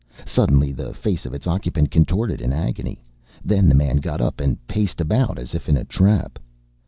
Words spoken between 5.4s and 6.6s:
if in a trap.